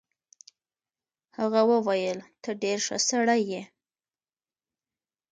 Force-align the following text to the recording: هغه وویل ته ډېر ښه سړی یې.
هغه 1.37 1.61
وویل 1.71 2.19
ته 2.43 2.49
ډېر 2.61 2.77
ښه 2.85 2.97
سړی 3.09 3.41
یې. 3.51 3.63